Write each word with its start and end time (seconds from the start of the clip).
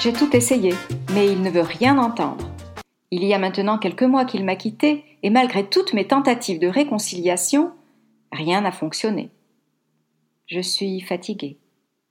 J'ai 0.00 0.14
tout 0.14 0.34
essayé, 0.34 0.72
mais 1.12 1.30
il 1.30 1.42
ne 1.42 1.50
veut 1.50 1.60
rien 1.60 1.98
entendre. 1.98 2.50
Il 3.10 3.22
y 3.22 3.34
a 3.34 3.38
maintenant 3.38 3.76
quelques 3.76 4.02
mois 4.02 4.24
qu'il 4.24 4.46
m'a 4.46 4.56
quitté, 4.56 5.04
et 5.22 5.28
malgré 5.28 5.68
toutes 5.68 5.92
mes 5.92 6.06
tentatives 6.06 6.58
de 6.58 6.68
réconciliation, 6.68 7.72
rien 8.32 8.62
n'a 8.62 8.72
fonctionné. 8.72 9.28
Je 10.46 10.60
suis 10.60 11.02
fatiguée, 11.02 11.58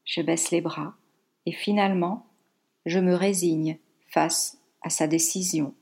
je 0.06 0.22
baisse 0.22 0.52
les 0.52 0.62
bras, 0.62 0.94
et 1.48 1.52
finalement, 1.52 2.28
je 2.86 3.00
me 3.00 3.16
résigne 3.16 3.80
face 4.08 4.60
à 4.84 4.92
sa 4.92 5.08
décision. 5.08 5.74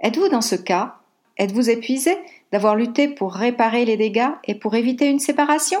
Êtes-vous 0.00 0.28
dans 0.28 0.40
ce 0.40 0.56
cas? 0.56 0.96
Êtes-vous 1.38 1.70
épuisé 1.70 2.16
d'avoir 2.50 2.74
lutté 2.74 3.06
pour 3.06 3.32
réparer 3.32 3.84
les 3.84 3.96
dégâts 3.96 4.32
et 4.42 4.56
pour 4.56 4.74
éviter 4.74 5.08
une 5.08 5.20
séparation? 5.20 5.78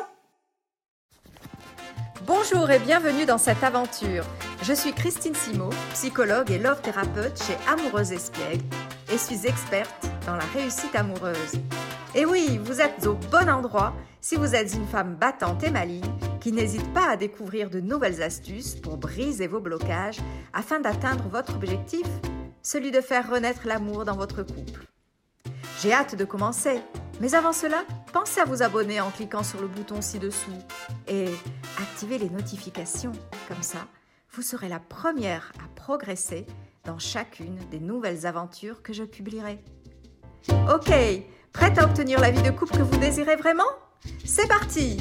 Bonjour 2.26 2.68
et 2.72 2.80
bienvenue 2.80 3.24
dans 3.24 3.38
cette 3.38 3.62
aventure. 3.62 4.24
Je 4.60 4.72
suis 4.72 4.92
Christine 4.92 5.36
Simo, 5.36 5.70
psychologue 5.92 6.50
et 6.50 6.58
love 6.58 6.82
thérapeute 6.82 7.40
chez 7.40 7.56
Amoureuse 7.68 8.10
Espiègle 8.10 8.64
et 9.12 9.16
suis 9.16 9.46
experte 9.46 10.08
dans 10.26 10.34
la 10.34 10.44
réussite 10.46 10.96
amoureuse. 10.96 11.52
Et 12.16 12.24
oui, 12.24 12.58
vous 12.60 12.80
êtes 12.80 13.06
au 13.06 13.14
bon 13.14 13.48
endroit 13.48 13.94
si 14.20 14.34
vous 14.34 14.56
êtes 14.56 14.74
une 14.74 14.88
femme 14.88 15.14
battante 15.14 15.62
et 15.62 15.70
maligne 15.70 16.02
qui 16.40 16.50
n'hésite 16.50 16.92
pas 16.92 17.10
à 17.10 17.16
découvrir 17.16 17.70
de 17.70 17.78
nouvelles 17.78 18.20
astuces 18.20 18.74
pour 18.74 18.96
briser 18.96 19.46
vos 19.46 19.60
blocages 19.60 20.18
afin 20.52 20.80
d'atteindre 20.80 21.28
votre 21.30 21.54
objectif, 21.54 22.08
celui 22.60 22.90
de 22.90 23.00
faire 23.00 23.30
renaître 23.30 23.68
l'amour 23.68 24.04
dans 24.04 24.16
votre 24.16 24.42
couple. 24.42 24.84
J'ai 25.80 25.92
hâte 25.92 26.16
de 26.16 26.24
commencer, 26.24 26.80
mais 27.20 27.34
avant 27.34 27.52
cela, 27.52 27.84
pensez 28.12 28.40
à 28.40 28.44
vous 28.44 28.62
abonner 28.62 29.00
en 29.00 29.10
cliquant 29.10 29.42
sur 29.42 29.60
le 29.60 29.68
bouton 29.68 30.00
ci-dessous 30.00 30.58
et 31.08 31.28
activez 31.78 32.18
les 32.18 32.30
notifications. 32.30 33.12
Comme 33.48 33.62
ça, 33.62 33.86
vous 34.32 34.42
serez 34.42 34.68
la 34.68 34.80
première 34.80 35.52
à 35.64 35.68
progresser 35.74 36.46
dans 36.84 36.98
chacune 36.98 37.56
des 37.70 37.80
nouvelles 37.80 38.26
aventures 38.26 38.82
que 38.82 38.92
je 38.92 39.04
publierai. 39.04 39.58
Ok, 40.72 40.92
prête 41.52 41.78
à 41.78 41.84
obtenir 41.84 42.20
la 42.20 42.30
vie 42.30 42.42
de 42.42 42.50
couple 42.50 42.76
que 42.76 42.82
vous 42.82 42.98
désirez 42.98 43.36
vraiment? 43.36 43.64
C'est 44.24 44.48
parti 44.48 44.98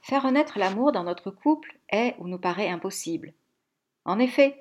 Faire 0.00 0.22
renaître 0.22 0.58
l'amour 0.58 0.92
dans 0.92 1.04
notre 1.04 1.30
couple 1.30 1.78
est 1.90 2.14
ou 2.18 2.28
nous 2.28 2.38
paraît 2.38 2.70
impossible. 2.70 3.34
En 4.04 4.18
effet, 4.18 4.56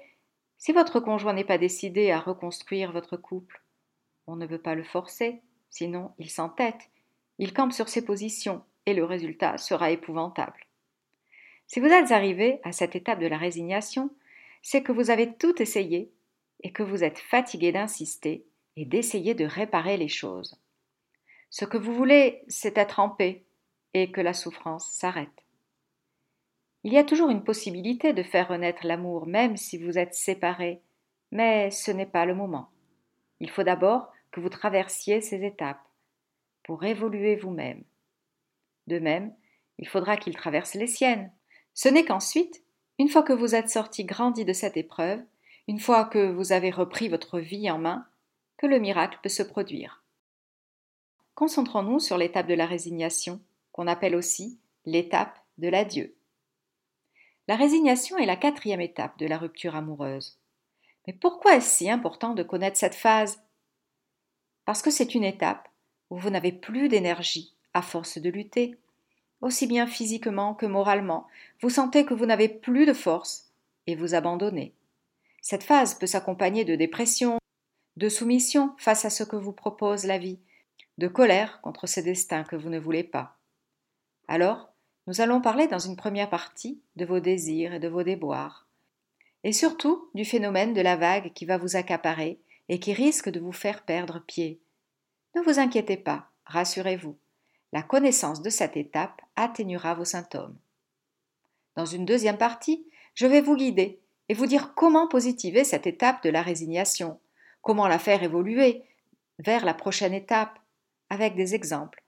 si 0.57 0.73
votre 0.73 0.99
conjoint 0.99 1.33
n'est 1.33 1.45
pas 1.45 1.57
décidé 1.57 2.11
à 2.11 2.19
reconstruire 2.19 2.91
votre 2.91 3.15
couple, 3.15 3.61
on 4.27 4.35
ne 4.35 4.45
veut 4.45 4.61
pas 4.61 4.75
le 4.75 4.83
forcer, 4.83 5.41
sinon 5.69 6.11
il 6.19 6.29
s'entête, 6.29 6.89
il 7.39 7.53
campe 7.53 7.71
sur 7.71 7.89
ses 7.89 8.05
positions 8.05 8.63
et 8.85 8.93
le 8.93 9.03
résultat 9.03 9.57
sera 9.57 9.91
épouvantable. 9.91 10.67
Si 11.67 11.79
vous 11.79 11.87
êtes 11.87 12.11
arrivé 12.11 12.59
à 12.63 12.71
cette 12.71 12.95
étape 12.95 13.19
de 13.19 13.27
la 13.27 13.37
résignation, 13.37 14.09
c'est 14.61 14.83
que 14.83 14.91
vous 14.91 15.09
avez 15.09 15.33
tout 15.35 15.61
essayé 15.61 16.11
et 16.63 16.71
que 16.71 16.83
vous 16.83 17.03
êtes 17.03 17.19
fatigué 17.19 17.71
d'insister 17.71 18.45
et 18.75 18.85
d'essayer 18.85 19.33
de 19.33 19.45
réparer 19.45 19.97
les 19.97 20.07
choses. 20.07 20.59
Ce 21.49 21.65
que 21.65 21.77
vous 21.77 21.93
voulez, 21.93 22.43
c'est 22.47 22.77
être 22.77 22.99
en 22.99 23.09
paix 23.09 23.43
et 23.93 24.11
que 24.11 24.21
la 24.21 24.33
souffrance 24.33 24.91
s'arrête. 24.91 25.45
Il 26.83 26.93
y 26.93 26.97
a 26.97 27.03
toujours 27.03 27.29
une 27.29 27.43
possibilité 27.43 28.13
de 28.13 28.23
faire 28.23 28.47
renaître 28.47 28.85
l'amour 28.85 29.27
même 29.27 29.57
si 29.57 29.77
vous 29.77 29.97
êtes 29.97 30.13
séparés, 30.13 30.81
mais 31.31 31.71
ce 31.71 31.91
n'est 31.91 32.05
pas 32.05 32.25
le 32.25 32.35
moment. 32.35 32.69
Il 33.39 33.49
faut 33.49 33.63
d'abord 33.63 34.11
que 34.31 34.39
vous 34.39 34.49
traversiez 34.49 35.21
ces 35.21 35.45
étapes 35.45 35.83
pour 36.63 36.83
évoluer 36.83 37.35
vous-même. 37.35 37.83
De 38.87 38.99
même, 38.99 39.33
il 39.79 39.87
faudra 39.87 40.17
qu'il 40.17 40.35
traverse 40.35 40.73
les 40.73 40.87
siennes. 40.87 41.31
Ce 41.73 41.89
n'est 41.89 42.05
qu'ensuite, 42.05 42.63
une 42.99 43.09
fois 43.09 43.23
que 43.23 43.33
vous 43.33 43.55
êtes 43.55 43.69
sorti 43.69 44.05
grandi 44.05 44.45
de 44.45 44.53
cette 44.53 44.77
épreuve, 44.77 45.21
une 45.67 45.79
fois 45.79 46.05
que 46.05 46.31
vous 46.31 46.51
avez 46.51 46.71
repris 46.71 47.09
votre 47.09 47.39
vie 47.39 47.69
en 47.69 47.77
main, 47.77 48.07
que 48.57 48.65
le 48.65 48.79
miracle 48.79 49.19
peut 49.21 49.29
se 49.29 49.43
produire. 49.43 50.03
Concentrons-nous 51.35 51.99
sur 51.99 52.17
l'étape 52.17 52.47
de 52.47 52.55
la 52.55 52.65
résignation, 52.65 53.39
qu'on 53.71 53.87
appelle 53.87 54.15
aussi 54.15 54.59
l'étape 54.85 55.37
de 55.57 55.67
l'adieu. 55.67 56.15
La 57.47 57.55
résignation 57.55 58.17
est 58.17 58.25
la 58.25 58.35
quatrième 58.35 58.81
étape 58.81 59.17
de 59.19 59.27
la 59.27 59.37
rupture 59.37 59.75
amoureuse. 59.75 60.39
Mais 61.05 61.13
pourquoi 61.13 61.55
est-ce 61.55 61.77
si 61.77 61.89
important 61.89 62.33
de 62.33 62.43
connaître 62.43 62.77
cette 62.77 62.95
phase 62.95 63.41
Parce 64.67 64.81
que 64.81 64.91
c'est 64.91 65.15
une 65.15 65.23
étape 65.23 65.69
où 66.09 66.17
vous 66.17 66.29
n'avez 66.29 66.51
plus 66.51 66.89
d'énergie 66.89 67.53
à 67.73 67.81
force 67.81 68.17
de 68.17 68.29
lutter. 68.29 68.75
Aussi 69.39 69.65
bien 69.65 69.87
physiquement 69.87 70.55
que 70.55 70.65
moralement, 70.65 71.25
vous 71.61 71.69
sentez 71.69 72.03
que 72.03 72.13
vous 72.13 72.25
n'avez 72.25 72.49
plus 72.49 72.85
de 72.85 72.91
force 72.91 73.49
et 73.87 73.95
vous 73.95 74.13
abandonnez. 74.13 74.73
Cette 75.41 75.63
phase 75.63 75.93
peut 75.93 76.05
s'accompagner 76.05 76.65
de 76.65 76.75
dépression, 76.75 77.37
de 77.95 78.09
soumission 78.09 78.73
face 78.77 79.05
à 79.05 79.09
ce 79.09 79.23
que 79.23 79.37
vous 79.37 79.53
propose 79.53 80.03
la 80.03 80.17
vie, 80.17 80.37
de 80.97 81.07
colère 81.07 81.61
contre 81.61 81.87
ces 81.87 82.03
destins 82.03 82.43
que 82.43 82.57
vous 82.57 82.69
ne 82.69 82.79
voulez 82.79 83.05
pas. 83.05 83.37
Alors, 84.27 84.73
nous 85.07 85.21
allons 85.21 85.39
parler 85.39 85.67
dans 85.67 85.79
une 85.79 85.95
première 85.95 86.29
partie 86.29 86.81
de 86.97 87.05
vos 87.05 87.21
désirs 87.21 87.75
et 87.75 87.79
de 87.79 87.87
vos 87.87 88.03
déboires, 88.03 88.67
et 89.45 89.53
surtout 89.53 90.09
du 90.13 90.25
phénomène 90.25 90.73
de 90.73 90.81
la 90.81 90.97
vague 90.97 91.31
qui 91.31 91.45
va 91.45 91.57
vous 91.57 91.77
accaparer 91.77 92.41
et 92.69 92.79
qui 92.79 92.93
risque 92.93 93.29
de 93.29 93.39
vous 93.39 93.51
faire 93.51 93.83
perdre 93.83 94.19
pied. 94.19 94.59
Ne 95.35 95.41
vous 95.41 95.59
inquiétez 95.59 95.97
pas, 95.97 96.29
rassurez-vous, 96.45 97.17
la 97.73 97.83
connaissance 97.83 98.41
de 98.41 98.49
cette 98.49 98.77
étape 98.77 99.21
atténuera 99.35 99.93
vos 99.93 100.05
symptômes. 100.05 100.57
Dans 101.75 101.85
une 101.85 102.05
deuxième 102.05 102.37
partie, 102.37 102.87
je 103.13 103.27
vais 103.27 103.41
vous 103.41 103.55
guider 103.55 103.99
et 104.29 104.33
vous 104.33 104.45
dire 104.45 104.73
comment 104.73 105.07
positiver 105.07 105.63
cette 105.63 105.87
étape 105.87 106.23
de 106.23 106.29
la 106.29 106.41
résignation, 106.41 107.19
comment 107.61 107.87
la 107.87 107.99
faire 107.99 108.23
évoluer 108.23 108.83
vers 109.39 109.65
la 109.65 109.73
prochaine 109.73 110.13
étape, 110.13 110.57
avec 111.09 111.35
des 111.35 111.55
exemples, 111.55 112.03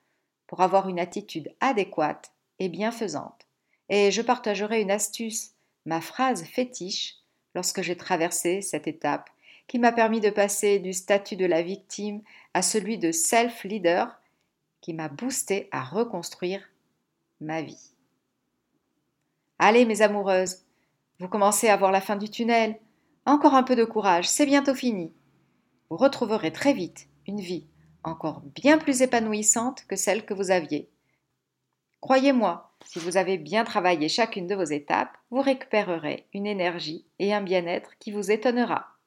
pour 0.47 0.61
avoir 0.61 0.89
une 0.89 0.99
attitude 0.99 1.53
adéquate 1.59 2.33
et 2.57 2.69
bienfaisante. 2.69 3.47
Et 3.89 4.11
je 4.11 4.21
partagerai 4.21 4.81
une 4.81 4.91
astuce, 4.91 5.51
ma 5.85 6.01
phrase 6.01 6.43
fétiche, 6.43 7.17
lorsque 7.55 7.81
j'ai 7.81 7.95
traversé 7.95 8.61
cette 8.61 8.87
étape, 8.87 9.29
qui 9.69 9.79
m'a 9.79 9.91
permis 9.91 10.19
de 10.19 10.31
passer 10.31 10.79
du 10.79 10.91
statut 10.91 11.35
de 11.35 11.45
la 11.45 11.61
victime 11.61 12.21
à 12.55 12.63
celui 12.63 12.97
de 12.97 13.11
self-leader, 13.11 14.19
qui 14.81 14.93
m'a 14.93 15.09
boosté 15.09 15.69
à 15.71 15.83
reconstruire 15.83 16.67
ma 17.39 17.61
vie. 17.61 17.93
Allez, 19.59 19.85
mes 19.85 20.01
amoureuses, 20.01 20.65
vous 21.19 21.27
commencez 21.27 21.69
à 21.69 21.77
voir 21.77 21.91
la 21.91 22.01
fin 22.01 22.15
du 22.15 22.29
tunnel. 22.29 22.79
Encore 23.25 23.53
un 23.53 23.63
peu 23.63 23.75
de 23.75 23.85
courage, 23.85 24.27
c'est 24.27 24.47
bientôt 24.47 24.73
fini. 24.73 25.13
Vous 25.89 25.97
retrouverez 25.97 26.51
très 26.51 26.73
vite 26.73 27.07
une 27.27 27.39
vie 27.39 27.67
encore 28.03 28.41
bien 28.55 28.77
plus 28.77 29.01
épanouissante 29.01 29.85
que 29.87 29.95
celle 29.95 30.25
que 30.25 30.33
vous 30.33 30.51
aviez. 30.51 30.89
Croyez-moi, 32.01 32.71
si 32.85 32.97
vous 32.97 33.17
avez 33.17 33.37
bien 33.37 33.65
travaillé 33.65 34.07
chacune 34.07 34.47
de 34.47 34.55
vos 34.55 34.63
étapes, 34.63 35.15
vous 35.29 35.41
récupérerez 35.41 36.25
une 36.33 36.47
énergie 36.47 37.05
et 37.19 37.33
un 37.33 37.41
bien-être 37.41 37.97
qui 37.99 38.11
vous 38.11 38.31
étonnera. 38.31 38.98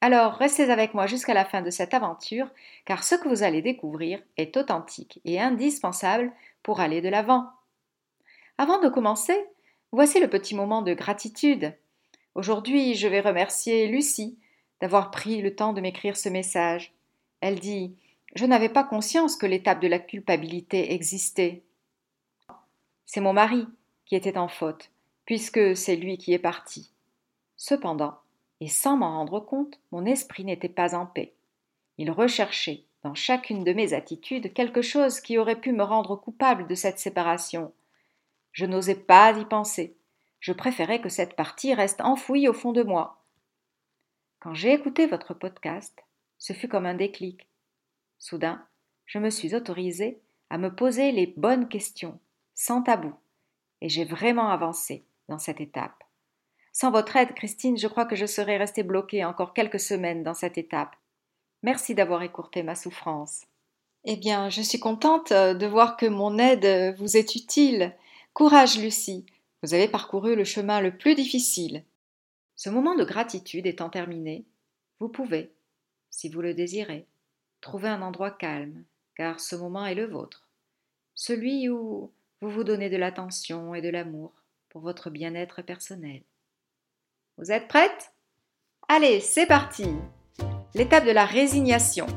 Alors 0.00 0.34
restez 0.34 0.70
avec 0.70 0.94
moi 0.94 1.06
jusqu'à 1.06 1.34
la 1.34 1.44
fin 1.44 1.60
de 1.60 1.70
cette 1.70 1.92
aventure, 1.92 2.48
car 2.84 3.02
ce 3.02 3.16
que 3.16 3.28
vous 3.28 3.42
allez 3.42 3.62
découvrir 3.62 4.22
est 4.36 4.56
authentique 4.56 5.20
et 5.24 5.40
indispensable 5.40 6.32
pour 6.62 6.80
aller 6.80 7.00
de 7.00 7.08
l'avant. 7.08 7.46
Avant 8.58 8.80
de 8.80 8.88
commencer, 8.88 9.36
voici 9.90 10.20
le 10.20 10.28
petit 10.28 10.54
moment 10.54 10.82
de 10.82 10.94
gratitude. 10.94 11.74
Aujourd'hui, 12.34 12.94
je 12.94 13.08
vais 13.08 13.20
remercier 13.20 13.88
Lucie 13.88 14.38
d'avoir 14.80 15.10
pris 15.10 15.42
le 15.42 15.56
temps 15.56 15.72
de 15.72 15.80
m'écrire 15.80 16.16
ce 16.16 16.28
message. 16.28 16.92
Elle 17.40 17.58
dit 17.58 17.96
Je 18.36 18.46
n'avais 18.46 18.68
pas 18.68 18.84
conscience 18.84 19.36
que 19.36 19.46
l'étape 19.46 19.80
de 19.80 19.88
la 19.88 19.98
culpabilité 19.98 20.92
existait. 20.92 21.62
C'est 23.06 23.20
mon 23.20 23.32
mari 23.32 23.66
qui 24.06 24.14
était 24.14 24.38
en 24.38 24.48
faute, 24.48 24.90
puisque 25.24 25.76
c'est 25.76 25.96
lui 25.96 26.18
qui 26.18 26.32
est 26.32 26.38
parti. 26.38 26.92
Cependant, 27.56 28.18
et 28.60 28.68
sans 28.68 28.96
m'en 28.96 29.18
rendre 29.18 29.40
compte, 29.40 29.80
mon 29.92 30.04
esprit 30.04 30.44
n'était 30.44 30.68
pas 30.68 30.94
en 30.94 31.06
paix. 31.06 31.34
Il 31.96 32.10
recherchait, 32.10 32.84
dans 33.02 33.14
chacune 33.14 33.64
de 33.64 33.72
mes 33.72 33.92
attitudes, 33.92 34.52
quelque 34.52 34.82
chose 34.82 35.20
qui 35.20 35.38
aurait 35.38 35.60
pu 35.60 35.72
me 35.72 35.84
rendre 35.84 36.16
coupable 36.16 36.66
de 36.66 36.74
cette 36.74 36.98
séparation. 36.98 37.72
Je 38.52 38.66
n'osais 38.66 38.96
pas 38.96 39.38
y 39.38 39.44
penser. 39.44 39.96
Je 40.40 40.52
préférais 40.52 41.00
que 41.00 41.08
cette 41.08 41.36
partie 41.36 41.74
reste 41.74 42.00
enfouie 42.00 42.48
au 42.48 42.52
fond 42.52 42.72
de 42.72 42.82
moi. 42.82 43.22
Quand 44.40 44.54
j'ai 44.54 44.72
écouté 44.72 45.06
votre 45.06 45.34
podcast, 45.34 45.98
ce 46.38 46.52
fut 46.52 46.68
comme 46.68 46.86
un 46.86 46.94
déclic. 46.94 47.48
Soudain, 48.18 48.64
je 49.06 49.18
me 49.18 49.30
suis 49.30 49.54
autorisée 49.54 50.20
à 50.50 50.58
me 50.58 50.74
poser 50.74 51.12
les 51.12 51.26
bonnes 51.26 51.68
questions 51.68 52.18
sans 52.54 52.82
tabou. 52.82 53.12
Et 53.80 53.88
j'ai 53.88 54.04
vraiment 54.04 54.48
avancé 54.48 55.04
dans 55.28 55.38
cette 55.38 55.60
étape. 55.60 55.97
Sans 56.80 56.92
votre 56.92 57.16
aide, 57.16 57.34
Christine, 57.34 57.76
je 57.76 57.88
crois 57.88 58.04
que 58.04 58.14
je 58.14 58.24
serais 58.24 58.56
restée 58.56 58.84
bloquée 58.84 59.24
encore 59.24 59.52
quelques 59.52 59.80
semaines 59.80 60.22
dans 60.22 60.32
cette 60.32 60.58
étape. 60.58 60.94
Merci 61.64 61.96
d'avoir 61.96 62.22
écourté 62.22 62.62
ma 62.62 62.76
souffrance. 62.76 63.46
Eh 64.04 64.16
bien, 64.16 64.48
je 64.48 64.62
suis 64.62 64.78
contente 64.78 65.32
euh, 65.32 65.54
de 65.54 65.66
voir 65.66 65.96
que 65.96 66.06
mon 66.06 66.38
aide 66.38 66.94
vous 66.96 67.16
est 67.16 67.34
utile. 67.34 67.96
Courage, 68.32 68.78
Lucie. 68.78 69.26
Vous 69.64 69.74
avez 69.74 69.88
parcouru 69.88 70.36
le 70.36 70.44
chemin 70.44 70.80
le 70.80 70.96
plus 70.96 71.16
difficile. 71.16 71.82
Ce 72.54 72.70
moment 72.70 72.94
de 72.94 73.02
gratitude 73.02 73.66
étant 73.66 73.90
terminé, 73.90 74.44
vous 75.00 75.08
pouvez, 75.08 75.50
si 76.10 76.28
vous 76.28 76.42
le 76.42 76.54
désirez, 76.54 77.08
trouver 77.60 77.88
un 77.88 78.02
endroit 78.02 78.30
calme, 78.30 78.84
car 79.16 79.40
ce 79.40 79.56
moment 79.56 79.84
est 79.84 79.96
le 79.96 80.06
vôtre, 80.06 80.46
celui 81.16 81.68
où 81.68 82.12
vous 82.40 82.50
vous 82.50 82.62
donnez 82.62 82.88
de 82.88 82.96
l'attention 82.96 83.74
et 83.74 83.82
de 83.82 83.90
l'amour 83.90 84.30
pour 84.68 84.82
votre 84.82 85.10
bien-être 85.10 85.60
personnel. 85.60 86.22
Vous 87.38 87.52
êtes 87.52 87.68
prête 87.68 88.10
Allez, 88.88 89.20
c'est 89.20 89.46
parti 89.46 89.86
L'étape 90.74 91.06
de 91.06 91.12
la 91.12 91.24
résignation. 91.24 92.08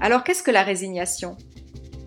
Alors 0.00 0.24
qu'est-ce 0.24 0.42
que 0.42 0.50
la 0.50 0.64
résignation? 0.64 1.36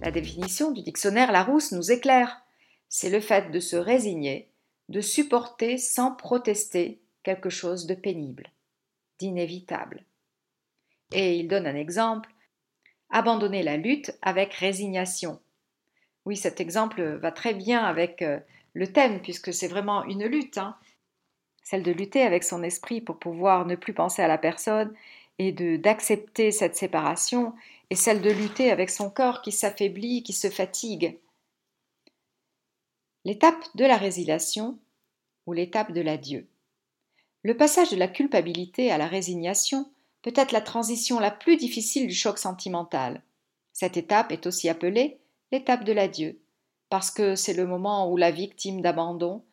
La 0.01 0.11
définition 0.11 0.71
du 0.71 0.81
dictionnaire 0.81 1.31
Larousse 1.31 1.71
nous 1.71 1.93
éclaire. 1.93 2.41
C'est 2.89 3.09
le 3.09 3.21
fait 3.21 3.51
de 3.51 3.59
se 3.61 3.77
résigner, 3.77 4.49
de 4.89 4.99
supporter 4.99 5.77
sans 5.77 6.11
protester 6.11 6.99
quelque 7.23 7.49
chose 7.49 7.85
de 7.85 7.95
pénible, 7.95 8.51
d'inévitable. 9.17 10.03
Et 11.13 11.37
il 11.37 11.47
donne 11.47 11.67
un 11.67 11.75
exemple 11.75 12.33
abandonner 13.11 13.63
la 13.63 13.77
lutte 13.77 14.11
avec 14.21 14.53
résignation. 14.55 15.39
Oui, 16.25 16.35
cet 16.35 16.59
exemple 16.59 17.01
va 17.01 17.31
très 17.31 17.53
bien 17.53 17.85
avec 17.85 18.21
euh, 18.21 18.39
le 18.73 18.91
thème, 18.91 19.21
puisque 19.21 19.53
c'est 19.53 19.69
vraiment 19.69 20.03
une 20.03 20.25
lutte, 20.25 20.57
hein. 20.57 20.75
Celle 21.65 21.83
de 21.83 21.91
lutter 21.91 22.21
avec 22.21 22.43
son 22.43 22.63
esprit 22.63 23.01
pour 23.01 23.17
pouvoir 23.17 23.65
ne 23.65 23.75
plus 23.75 23.93
penser 23.93 24.21
à 24.21 24.27
la 24.27 24.37
personne 24.37 24.93
et 25.39 25.51
de 25.51 25.75
d'accepter 25.75 26.51
cette 26.51 26.77
séparation, 26.77 27.53
et 27.89 27.95
celle 27.95 28.21
de 28.21 28.31
lutter 28.31 28.71
avec 28.71 28.89
son 28.89 29.09
corps 29.09 29.41
qui 29.41 29.51
s'affaiblit, 29.51 30.23
qui 30.23 30.31
se 30.31 30.49
fatigue. 30.49 31.17
L'étape 33.25 33.65
de 33.75 33.83
la 33.83 33.97
résiliation 33.97 34.77
ou 35.45 35.53
l'étape 35.53 35.91
de 35.91 36.01
l'adieu. 36.01 36.47
Le 37.43 37.57
passage 37.57 37.89
de 37.89 37.97
la 37.97 38.07
culpabilité 38.07 38.91
à 38.91 38.97
la 38.97 39.07
résignation 39.07 39.89
peut 40.21 40.33
être 40.35 40.51
la 40.51 40.61
transition 40.61 41.19
la 41.19 41.31
plus 41.31 41.57
difficile 41.57 42.07
du 42.07 42.15
choc 42.15 42.37
sentimental. 42.37 43.21
Cette 43.73 43.97
étape 43.97 44.31
est 44.31 44.47
aussi 44.47 44.69
appelée 44.69 45.17
l'étape 45.51 45.83
de 45.83 45.93
l'adieu, 45.93 46.39
parce 46.89 47.11
que 47.11 47.35
c'est 47.35 47.53
le 47.53 47.67
moment 47.67 48.11
où 48.11 48.17
la 48.17 48.31
victime 48.31 48.81
d'abandon 48.81 49.43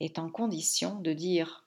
est 0.00 0.18
en 0.18 0.28
condition 0.28 0.96
de 1.00 1.12
dire 1.12 1.66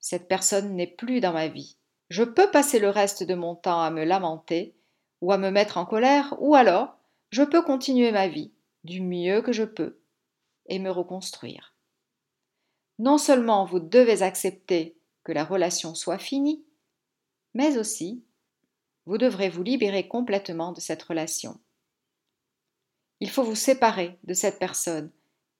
Cette 0.00 0.28
personne 0.28 0.74
n'est 0.74 0.86
plus 0.86 1.20
dans 1.20 1.32
ma 1.32 1.48
vie. 1.48 1.76
Je 2.10 2.24
peux 2.24 2.50
passer 2.50 2.78
le 2.78 2.88
reste 2.88 3.22
de 3.22 3.34
mon 3.34 3.54
temps 3.54 3.80
à 3.80 3.90
me 3.90 4.04
lamenter, 4.04 4.74
ou 5.20 5.32
à 5.32 5.38
me 5.38 5.50
mettre 5.50 5.78
en 5.78 5.86
colère, 5.86 6.34
ou 6.38 6.54
alors 6.54 6.96
je 7.30 7.42
peux 7.42 7.62
continuer 7.62 8.12
ma 8.12 8.28
vie 8.28 8.52
du 8.84 9.00
mieux 9.00 9.42
que 9.42 9.52
je 9.52 9.64
peux 9.64 9.98
et 10.66 10.78
me 10.78 10.90
reconstruire. 10.90 11.74
Non 12.98 13.18
seulement 13.18 13.64
vous 13.64 13.80
devez 13.80 14.22
accepter 14.22 14.96
que 15.24 15.32
la 15.32 15.44
relation 15.44 15.94
soit 15.94 16.18
finie, 16.18 16.64
mais 17.54 17.76
aussi 17.78 18.22
vous 19.06 19.18
devrez 19.18 19.48
vous 19.48 19.62
libérer 19.62 20.06
complètement 20.06 20.72
de 20.72 20.80
cette 20.80 21.02
relation. 21.02 21.58
Il 23.20 23.30
faut 23.30 23.42
vous 23.42 23.54
séparer 23.54 24.18
de 24.24 24.34
cette 24.34 24.58
personne 24.58 25.10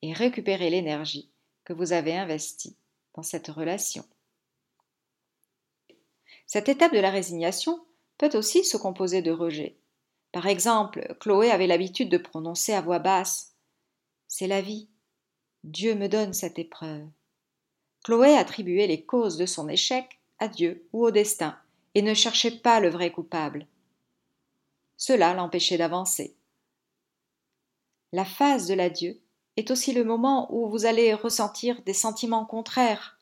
et 0.03 0.13
récupérer 0.13 0.71
l'énergie 0.71 1.31
que 1.69 1.75
vous 1.75 1.93
avez 1.93 2.17
investie 2.17 2.79
dans 3.15 3.23
cette 3.23 3.49
relation. 3.49 4.03
Cette 6.47 6.71
étape 6.71 6.95
de 6.95 6.99
la 6.99 7.11
résignation 7.11 7.85
peut 8.17 8.31
aussi 8.33 8.65
se 8.65 8.79
composer 8.79 9.21
de 9.21 9.31
rejet. 9.31 9.77
Par 10.33 10.47
exemple, 10.47 11.15
Chloé 11.21 11.51
avait 11.51 11.67
l'habitude 11.67 12.09
de 12.09 12.17
prononcer 12.17 12.73
à 12.73 12.81
voix 12.81 13.01
basse 13.01 13.55
C'est 14.29 14.47
la 14.47 14.63
vie. 14.63 14.89
Dieu 15.63 15.95
me 15.95 16.09
donne 16.09 16.33
cette 16.33 16.59
épreuve. 16.59 17.07
Chloé 18.03 18.35
attribuait 18.35 18.87
les 18.87 19.05
causes 19.05 19.37
de 19.37 19.45
son 19.45 19.69
échec 19.69 20.21
à 20.39 20.49
Dieu 20.49 20.89
ou 20.95 21.05
au 21.05 21.11
destin 21.11 21.59
et 21.95 22.01
ne 22.01 22.15
cherchait 22.15 22.61
pas 22.61 22.81
le 22.81 22.89
vrai 22.89 23.13
coupable. 23.13 23.67
Cela 24.97 25.35
l'empêchait 25.35 25.77
d'avancer. 25.77 26.35
La 28.13 28.25
phase 28.25 28.69
de 28.69 28.75
l'adieu 28.75 29.21
est 29.59 29.71
aussi 29.71 29.93
le 29.93 30.05
moment 30.05 30.53
où 30.55 30.69
vous 30.69 30.87
allez 30.87 31.13
ressentir 31.15 31.83
des 31.83 31.93
sentiments 31.93 32.45
contraires. 32.45 33.19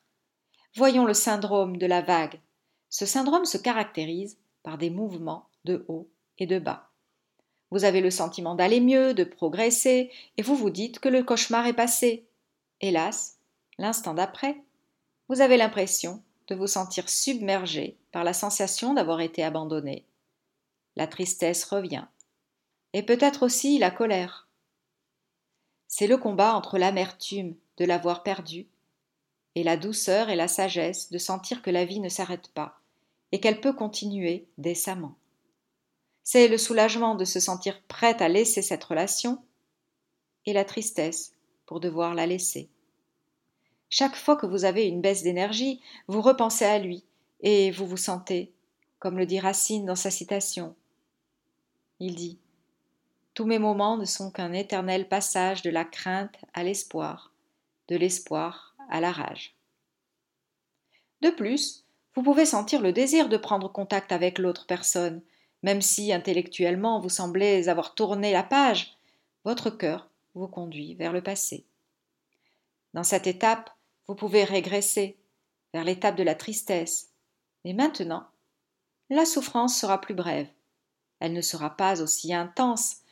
Voyons 0.75 1.05
le 1.05 1.13
syndrome 1.13 1.77
de 1.77 1.87
la 1.87 2.01
vague. 2.01 2.39
Ce 2.89 3.05
syndrome 3.05 3.45
se 3.45 3.57
caractérise 3.57 4.37
par 4.63 4.77
des 4.77 4.89
mouvements 4.89 5.49
de 5.65 5.83
haut 5.87 6.07
et 6.37 6.45
de 6.45 6.59
bas. 6.59 6.89
Vous 7.71 7.83
avez 7.83 8.01
le 8.01 8.11
sentiment 8.11 8.55
d'aller 8.55 8.79
mieux, 8.79 9.13
de 9.13 9.23
progresser, 9.23 10.11
et 10.37 10.41
vous 10.41 10.55
vous 10.55 10.69
dites 10.69 10.99
que 10.99 11.09
le 11.09 11.23
cauchemar 11.23 11.65
est 11.65 11.73
passé. 11.73 12.25
Hélas, 12.79 13.39
l'instant 13.77 14.13
d'après, 14.13 14.61
vous 15.29 15.41
avez 15.41 15.57
l'impression 15.57 16.21
de 16.47 16.55
vous 16.55 16.67
sentir 16.67 17.09
submergé 17.09 17.97
par 18.11 18.23
la 18.23 18.33
sensation 18.33 18.93
d'avoir 18.93 19.19
été 19.21 19.43
abandonné. 19.43 20.05
La 20.95 21.07
tristesse 21.07 21.65
revient. 21.65 22.05
Et 22.93 23.03
peut-être 23.03 23.43
aussi 23.43 23.79
la 23.79 23.91
colère. 23.91 24.46
C'est 25.99 26.05
le 26.05 26.17
combat 26.17 26.53
entre 26.53 26.77
l'amertume 26.77 27.55
de 27.77 27.83
l'avoir 27.83 28.21
perdu 28.21 28.67
et 29.55 29.63
la 29.63 29.77
douceur 29.77 30.29
et 30.29 30.35
la 30.35 30.47
sagesse 30.47 31.09
de 31.09 31.17
sentir 31.17 31.63
que 31.63 31.71
la 31.71 31.85
vie 31.85 31.99
ne 31.99 32.07
s'arrête 32.07 32.49
pas 32.49 32.79
et 33.31 33.39
qu'elle 33.39 33.61
peut 33.61 33.73
continuer 33.73 34.45
décemment. 34.59 35.15
C'est 36.21 36.49
le 36.49 36.59
soulagement 36.59 37.15
de 37.15 37.25
se 37.25 37.39
sentir 37.39 37.81
prête 37.87 38.21
à 38.21 38.29
laisser 38.29 38.61
cette 38.61 38.83
relation 38.83 39.43
et 40.45 40.53
la 40.53 40.65
tristesse 40.65 41.33
pour 41.65 41.79
devoir 41.79 42.13
la 42.13 42.27
laisser. 42.27 42.69
Chaque 43.89 44.17
fois 44.17 44.35
que 44.35 44.45
vous 44.45 44.65
avez 44.65 44.85
une 44.85 45.01
baisse 45.01 45.23
d'énergie, 45.23 45.81
vous 46.07 46.21
repensez 46.21 46.65
à 46.65 46.77
lui 46.77 47.05
et 47.41 47.71
vous 47.71 47.87
vous 47.87 47.97
sentez, 47.97 48.53
comme 48.99 49.17
le 49.17 49.25
dit 49.25 49.39
Racine 49.39 49.87
dans 49.87 49.95
sa 49.95 50.11
citation. 50.11 50.75
Il 51.99 52.13
dit 52.13 52.37
Tous 53.37 53.45
mes 53.45 53.59
moments 53.59 53.97
ne 53.97 54.05
sont 54.05 54.31
qu'un 54.31 54.51
éternel 54.51 55.07
passage 55.07 55.61
de 55.61 55.69
la 55.69 55.85
crainte 55.85 56.33
à 56.55 56.63
l'espoir, 56.63 57.35
de 57.87 57.95
l'espoir 57.95 58.75
à 58.89 58.99
la 58.99 59.11
rage. 59.11 59.55
De 61.21 61.29
plus, 61.29 61.85
vous 62.15 62.23
pouvez 62.23 62.47
sentir 62.47 62.81
le 62.81 62.91
désir 62.91 63.29
de 63.29 63.37
prendre 63.37 63.71
contact 63.71 64.11
avec 64.11 64.39
l'autre 64.39 64.65
personne, 64.65 65.21
même 65.61 65.83
si 65.83 66.11
intellectuellement 66.11 66.99
vous 66.99 67.09
semblez 67.09 67.69
avoir 67.69 67.93
tourné 67.93 68.33
la 68.33 68.41
page, 68.41 68.97
votre 69.45 69.69
cœur 69.69 70.09
vous 70.33 70.47
conduit 70.47 70.95
vers 70.95 71.13
le 71.13 71.21
passé. 71.21 71.63
Dans 72.95 73.03
cette 73.03 73.27
étape, 73.27 73.69
vous 74.07 74.15
pouvez 74.15 74.45
régresser 74.45 75.15
vers 75.75 75.83
l'étape 75.83 76.15
de 76.15 76.23
la 76.23 76.33
tristesse. 76.33 77.11
Mais 77.65 77.73
maintenant, 77.73 78.25
la 79.11 79.25
souffrance 79.25 79.79
sera 79.79 80.01
plus 80.01 80.15
brève. 80.15 80.49
Elle 81.19 81.33
ne 81.33 81.41
sera 81.41 81.77
pas 81.77 82.01
aussi 82.01 82.33
intense 82.33 83.03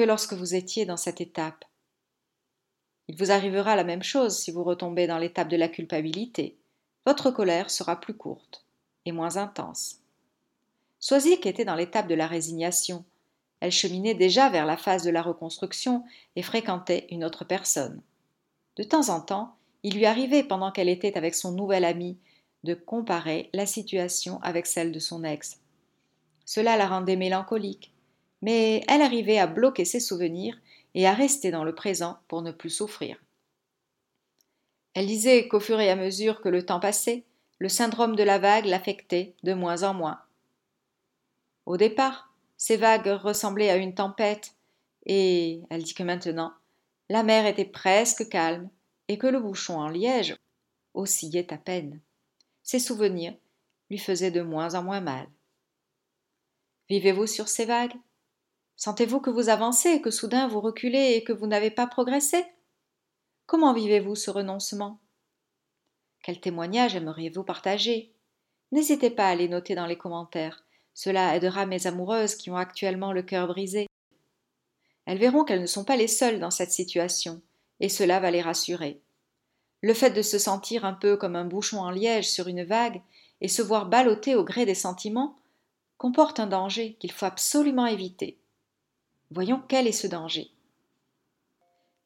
que 0.00 0.04
lorsque 0.06 0.32
vous 0.32 0.54
étiez 0.54 0.86
dans 0.86 0.96
cette 0.96 1.20
étape. 1.20 1.66
Il 3.06 3.18
vous 3.18 3.32
arrivera 3.32 3.76
la 3.76 3.84
même 3.84 4.02
chose 4.02 4.38
si 4.38 4.50
vous 4.50 4.64
retombez 4.64 5.06
dans 5.06 5.18
l'étape 5.18 5.48
de 5.48 5.58
la 5.58 5.68
culpabilité. 5.68 6.56
Votre 7.04 7.30
colère 7.30 7.70
sera 7.70 8.00
plus 8.00 8.16
courte 8.16 8.64
et 9.04 9.12
moins 9.12 9.36
intense. 9.36 9.98
Soisic 11.00 11.44
était 11.44 11.66
dans 11.66 11.74
l'étape 11.74 12.08
de 12.08 12.14
la 12.14 12.26
résignation. 12.26 13.04
Elle 13.60 13.72
cheminait 13.72 14.14
déjà 14.14 14.48
vers 14.48 14.64
la 14.64 14.78
phase 14.78 15.02
de 15.02 15.10
la 15.10 15.20
reconstruction 15.20 16.02
et 16.34 16.42
fréquentait 16.42 17.06
une 17.10 17.22
autre 17.22 17.44
personne. 17.44 18.00
De 18.76 18.82
temps 18.84 19.10
en 19.10 19.20
temps, 19.20 19.54
il 19.82 19.96
lui 19.96 20.06
arrivait, 20.06 20.44
pendant 20.44 20.72
qu'elle 20.72 20.88
était 20.88 21.18
avec 21.18 21.34
son 21.34 21.52
nouvel 21.52 21.84
ami, 21.84 22.16
de 22.64 22.72
comparer 22.72 23.50
la 23.52 23.66
situation 23.66 24.40
avec 24.40 24.66
celle 24.66 24.92
de 24.92 24.98
son 24.98 25.24
ex. 25.24 25.60
Cela 26.46 26.78
la 26.78 26.88
rendait 26.88 27.16
mélancolique, 27.16 27.92
mais 28.42 28.82
elle 28.88 29.02
arrivait 29.02 29.38
à 29.38 29.46
bloquer 29.46 29.84
ses 29.84 30.00
souvenirs 30.00 30.58
et 30.94 31.06
à 31.06 31.14
rester 31.14 31.50
dans 31.50 31.64
le 31.64 31.74
présent 31.74 32.18
pour 32.28 32.42
ne 32.42 32.52
plus 32.52 32.70
souffrir. 32.70 33.16
Elle 34.94 35.06
disait 35.06 35.48
qu'au 35.48 35.60
fur 35.60 35.78
et 35.80 35.90
à 35.90 35.96
mesure 35.96 36.40
que 36.40 36.48
le 36.48 36.64
temps 36.64 36.80
passait, 36.80 37.24
le 37.58 37.68
syndrome 37.68 38.16
de 38.16 38.22
la 38.22 38.38
vague 38.38 38.66
l'affectait 38.66 39.34
de 39.42 39.54
moins 39.54 39.82
en 39.82 39.94
moins. 39.94 40.20
Au 41.66 41.76
départ, 41.76 42.32
ces 42.56 42.76
vagues 42.76 43.06
ressemblaient 43.06 43.70
à 43.70 43.76
une 43.76 43.94
tempête, 43.94 44.54
et 45.06 45.62
elle 45.70 45.82
dit 45.82 45.94
que 45.94 46.02
maintenant, 46.02 46.52
la 47.08 47.22
mer 47.22 47.46
était 47.46 47.64
presque 47.64 48.28
calme, 48.28 48.68
et 49.08 49.18
que 49.18 49.26
le 49.26 49.40
bouchon 49.40 49.78
en 49.78 49.88
liège 49.88 50.36
oscillait 50.94 51.52
à 51.52 51.58
peine. 51.58 52.00
Ses 52.62 52.78
souvenirs 52.78 53.34
lui 53.90 53.98
faisaient 53.98 54.30
de 54.30 54.42
moins 54.42 54.74
en 54.74 54.82
moins 54.82 55.00
mal. 55.00 55.28
Vivez-vous 56.88 57.26
sur 57.26 57.48
ces 57.48 57.64
vagues? 57.64 57.94
Sentez-vous 58.80 59.20
que 59.20 59.28
vous 59.28 59.50
avancez, 59.50 60.00
que 60.00 60.10
soudain 60.10 60.48
vous 60.48 60.62
reculez 60.62 61.12
et 61.12 61.22
que 61.22 61.34
vous 61.34 61.46
n'avez 61.46 61.70
pas 61.70 61.86
progressé? 61.86 62.46
Comment 63.44 63.74
vivez-vous 63.74 64.14
ce 64.14 64.30
renoncement? 64.30 64.98
Quel 66.22 66.40
témoignage 66.40 66.96
aimeriez-vous 66.96 67.42
partager? 67.42 68.10
N'hésitez 68.72 69.10
pas 69.10 69.28
à 69.28 69.34
les 69.34 69.48
noter 69.48 69.74
dans 69.74 69.84
les 69.84 69.98
commentaires. 69.98 70.64
Cela 70.94 71.36
aidera 71.36 71.66
mes 71.66 71.86
amoureuses 71.86 72.36
qui 72.36 72.50
ont 72.50 72.56
actuellement 72.56 73.12
le 73.12 73.20
cœur 73.20 73.48
brisé. 73.48 73.86
Elles 75.04 75.18
verront 75.18 75.44
qu'elles 75.44 75.60
ne 75.60 75.66
sont 75.66 75.84
pas 75.84 75.96
les 75.96 76.08
seules 76.08 76.40
dans 76.40 76.50
cette 76.50 76.72
situation 76.72 77.42
et 77.80 77.90
cela 77.90 78.18
va 78.18 78.30
les 78.30 78.40
rassurer. 78.40 79.02
Le 79.82 79.92
fait 79.92 80.12
de 80.12 80.22
se 80.22 80.38
sentir 80.38 80.86
un 80.86 80.94
peu 80.94 81.18
comme 81.18 81.36
un 81.36 81.44
bouchon 81.44 81.80
en 81.80 81.90
liège 81.90 82.30
sur 82.30 82.48
une 82.48 82.64
vague 82.64 83.02
et 83.42 83.48
se 83.48 83.60
voir 83.60 83.90
balloter 83.90 84.36
au 84.36 84.42
gré 84.42 84.64
des 84.64 84.74
sentiments 84.74 85.36
comporte 85.98 86.40
un 86.40 86.46
danger 86.46 86.96
qu'il 86.98 87.12
faut 87.12 87.26
absolument 87.26 87.84
éviter. 87.84 88.39
Voyons 89.30 89.62
quel 89.68 89.86
est 89.86 89.92
ce 89.92 90.06
danger. 90.06 90.50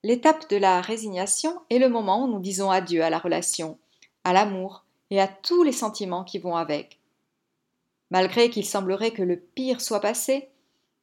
L'étape 0.02 0.50
de 0.50 0.57
la 0.57 0.83
résignation 0.83 1.62
est 1.71 1.78
le 1.78 1.88
moment 1.88 2.25
où 2.25 2.28
nous 2.28 2.40
disons 2.40 2.71
adieu 2.71 3.02
à 3.02 3.09
la 3.09 3.19
relation, 3.19 3.78
à 4.25 4.35
l'amour 4.35 4.85
et 5.11 5.21
à 5.21 5.28
tous 5.28 5.62
les 5.62 5.73
sentiments 5.73 6.25
qui 6.25 6.38
vont 6.38 6.57
avec. 6.57 6.99
Malgré 8.11 8.50
qu'il 8.50 8.66
semblerait 8.66 9.12
que 9.12 9.23
le 9.23 9.38
pire 9.38 9.81
soit 9.81 10.00
passé, 10.00 10.50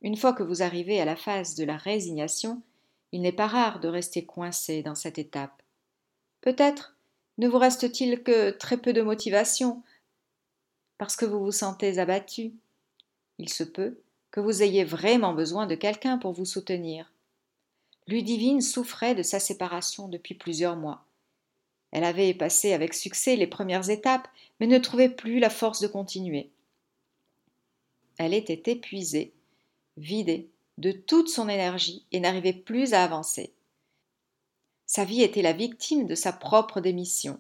une 0.01 0.15
fois 0.15 0.33
que 0.33 0.43
vous 0.43 0.61
arrivez 0.61 1.01
à 1.01 1.05
la 1.05 1.15
phase 1.15 1.55
de 1.55 1.63
la 1.63 1.77
résignation, 1.77 2.61
il 3.11 3.21
n'est 3.21 3.31
pas 3.31 3.47
rare 3.47 3.79
de 3.79 3.87
rester 3.87 4.23
coincé 4.23 4.83
dans 4.83 4.95
cette 4.95 5.17
étape. 5.17 5.63
Peut-être 6.41 6.95
ne 7.39 7.47
vous 7.47 7.57
reste-t-il 7.57 8.21
que 8.21 8.51
très 8.51 8.77
peu 8.77 8.93
de 8.93 9.01
motivation 9.01 9.81
parce 10.99 11.15
que 11.15 11.25
vous 11.25 11.39
vous 11.39 11.51
sentez 11.51 11.97
abattu. 11.97 12.53
Il 13.39 13.49
se 13.49 13.63
peut 13.63 13.97
que 14.31 14.39
vous 14.39 14.63
ayez 14.63 14.83
vraiment 14.83 15.33
besoin 15.33 15.67
de 15.67 15.75
quelqu'un 15.75 16.17
pour 16.17 16.31
vous 16.31 16.45
soutenir. 16.45 17.11
Ludivine 18.07 18.61
souffrait 18.61 19.15
de 19.15 19.23
sa 19.23 19.39
séparation 19.39 20.07
depuis 20.07 20.33
plusieurs 20.33 20.75
mois. 20.75 21.05
Elle 21.91 22.05
avait 22.05 22.33
passé 22.33 22.73
avec 22.73 22.93
succès 22.93 23.35
les 23.35 23.47
premières 23.47 23.89
étapes, 23.89 24.27
mais 24.59 24.67
ne 24.67 24.77
trouvait 24.77 25.09
plus 25.09 25.39
la 25.39 25.49
force 25.49 25.81
de 25.81 25.87
continuer. 25.87 26.49
Elle 28.17 28.33
était 28.33 28.71
épuisée, 28.71 29.33
vidée 29.97 30.49
de 30.77 30.91
toute 30.91 31.29
son 31.29 31.49
énergie 31.49 32.05
et 32.11 32.19
n'arrivait 32.19 32.53
plus 32.53 32.93
à 32.93 33.03
avancer. 33.03 33.53
Sa 34.85 35.05
vie 35.05 35.21
était 35.21 35.41
la 35.41 35.53
victime 35.53 36.07
de 36.07 36.15
sa 36.15 36.33
propre 36.33 36.81
démission. 36.81 37.39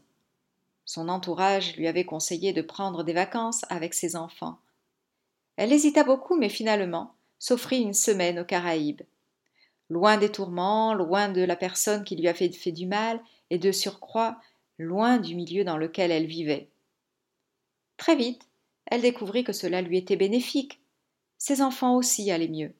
Son 0.85 1.09
entourage 1.09 1.75
lui 1.77 1.87
avait 1.87 2.05
conseillé 2.05 2.53
de 2.53 2.61
prendre 2.61 3.03
des 3.03 3.13
vacances 3.13 3.65
avec 3.69 3.93
ses 3.93 4.15
enfants. 4.15 4.59
Elle 5.57 5.73
hésita 5.73 6.03
beaucoup, 6.03 6.37
mais 6.37 6.49
finalement 6.49 7.15
s'offrit 7.39 7.81
une 7.81 7.93
semaine 7.93 8.39
aux 8.39 8.45
Caraïbes. 8.45 9.01
Loin 9.89 10.17
des 10.17 10.31
tourments, 10.31 10.93
loin 10.93 11.27
de 11.27 11.41
la 11.41 11.55
personne 11.55 12.03
qui 12.03 12.15
lui 12.15 12.27
avait 12.27 12.51
fait 12.51 12.71
du 12.71 12.85
mal, 12.85 13.19
et 13.49 13.57
de 13.57 13.71
surcroît, 13.71 14.39
loin 14.77 15.17
du 15.17 15.35
milieu 15.35 15.63
dans 15.63 15.77
lequel 15.77 16.11
elle 16.11 16.27
vivait. 16.27 16.69
Très 17.97 18.15
vite, 18.15 18.47
elle 18.85 19.01
découvrit 19.01 19.43
que 19.43 19.53
cela 19.53 19.81
lui 19.81 19.97
était 19.97 20.15
bénéfique. 20.15 20.81
Ses 21.37 21.61
enfants 21.61 21.95
aussi 21.95 22.31
allaient 22.31 22.47
mieux. 22.47 22.73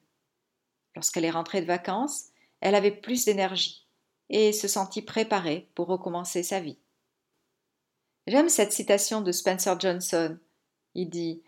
Lorsqu'elle 0.94 1.24
est 1.24 1.30
rentrée 1.30 1.60
de 1.60 1.66
vacances, 1.66 2.26
elle 2.60 2.74
avait 2.74 2.90
plus 2.90 3.24
d'énergie 3.24 3.86
et 4.30 4.52
se 4.52 4.68
sentit 4.68 5.02
préparée 5.02 5.68
pour 5.74 5.88
recommencer 5.88 6.42
sa 6.42 6.60
vie. 6.60 6.78
J'aime 8.26 8.48
cette 8.48 8.72
citation 8.72 9.20
de 9.20 9.32
Spencer 9.32 9.78
Johnson. 9.78 10.38
Il 10.94 11.10
dit 11.10 11.42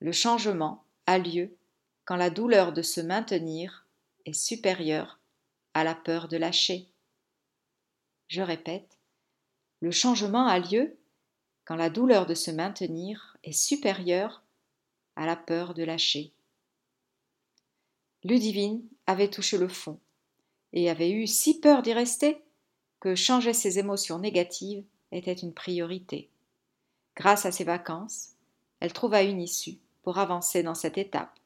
Le 0.00 0.12
changement 0.12 0.84
a 1.06 1.18
lieu 1.18 1.56
quand 2.04 2.16
la 2.16 2.30
douleur 2.30 2.72
de 2.72 2.82
se 2.82 3.00
maintenir 3.00 3.86
est 4.26 4.32
supérieure 4.32 5.20
à 5.72 5.84
la 5.84 5.94
peur 5.94 6.28
de 6.28 6.36
lâcher. 6.36 6.88
Je 8.28 8.42
répète 8.42 8.98
Le 9.80 9.90
changement 9.90 10.46
a 10.46 10.58
lieu 10.58 10.96
quand 11.64 11.76
la 11.76 11.90
douleur 11.90 12.26
de 12.26 12.34
se 12.34 12.50
maintenir 12.50 13.36
est 13.44 13.52
supérieure 13.52 14.42
à 15.16 15.26
la 15.26 15.36
peur 15.36 15.74
de 15.74 15.84
lâcher. 15.84 16.32
Ludivine 18.22 18.82
avait 19.06 19.30
touché 19.30 19.58
le 19.58 19.68
fond 19.68 20.00
et 20.72 20.90
avait 20.90 21.10
eu 21.10 21.26
si 21.26 21.60
peur 21.60 21.82
d'y 21.82 21.92
rester 21.92 22.42
que 23.00 23.14
changer 23.14 23.52
ses 23.52 23.78
émotions 23.78 24.18
négatives 24.18 24.84
était 25.12 25.32
une 25.32 25.54
priorité. 25.54 26.30
Grâce 27.16 27.46
à 27.46 27.52
ses 27.52 27.64
vacances, 27.64 28.30
elle 28.80 28.92
trouva 28.92 29.22
une 29.22 29.40
issue 29.40 29.78
avancer 30.12 30.62
dans 30.62 30.74
cette 30.74 30.98
étape. 30.98 31.38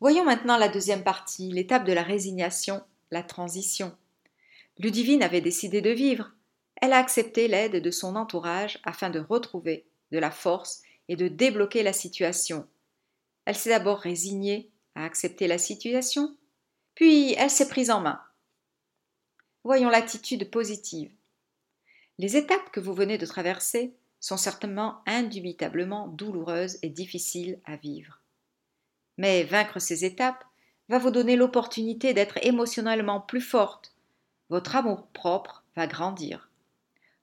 Voyons 0.00 0.24
maintenant 0.24 0.56
la 0.56 0.68
deuxième 0.68 1.04
partie, 1.04 1.52
l'étape 1.52 1.84
de 1.84 1.92
la 1.92 2.02
résignation, 2.02 2.82
la 3.10 3.22
transition. 3.22 3.94
Ludivine 4.78 5.22
avait 5.22 5.42
décidé 5.42 5.82
de 5.82 5.90
vivre. 5.90 6.32
Elle 6.76 6.94
a 6.94 6.98
accepté 6.98 7.48
l'aide 7.48 7.82
de 7.82 7.90
son 7.90 8.16
entourage 8.16 8.78
afin 8.84 9.10
de 9.10 9.20
retrouver 9.20 9.84
de 10.10 10.18
la 10.18 10.30
force 10.30 10.82
et 11.08 11.16
de 11.16 11.28
débloquer 11.28 11.82
la 11.82 11.92
situation. 11.92 12.66
Elle 13.44 13.56
s'est 13.56 13.70
d'abord 13.70 13.98
résignée 13.98 14.70
à 14.94 15.04
accepter 15.04 15.46
la 15.46 15.58
situation, 15.58 16.34
puis 16.94 17.34
elle 17.34 17.50
s'est 17.50 17.68
prise 17.68 17.90
en 17.90 18.00
main. 18.00 18.20
Voyons 19.64 19.90
l'attitude 19.90 20.50
positive. 20.50 21.12
Les 22.18 22.36
étapes 22.36 22.70
que 22.72 22.80
vous 22.80 22.94
venez 22.94 23.18
de 23.18 23.26
traverser 23.26 23.94
sont 24.20 24.36
certainement 24.36 25.02
indubitablement 25.06 26.08
douloureuses 26.08 26.78
et 26.82 26.88
difficiles 26.88 27.58
à 27.64 27.76
vivre. 27.76 28.20
Mais 29.16 29.42
vaincre 29.44 29.80
ces 29.80 30.04
étapes 30.04 30.44
va 30.88 30.98
vous 30.98 31.10
donner 31.10 31.36
l'opportunité 31.36 32.14
d'être 32.14 32.38
émotionnellement 32.44 33.20
plus 33.20 33.40
forte. 33.40 33.94
Votre 34.48 34.76
amour 34.76 35.06
propre 35.08 35.64
va 35.76 35.86
grandir. 35.86 36.50